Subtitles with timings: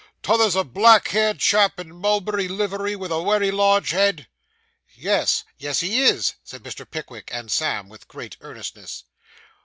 [0.23, 4.25] 'T' other's a black haired chap in mulberry livery, with a wery large head?'
[4.95, 6.89] 'Yes, yes, he is,' said Mr.
[6.89, 9.03] Pickwick and Sam, with great earnestness.